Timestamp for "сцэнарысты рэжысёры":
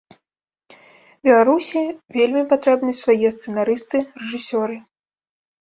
3.37-4.75